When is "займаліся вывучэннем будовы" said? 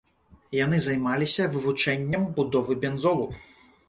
0.85-2.79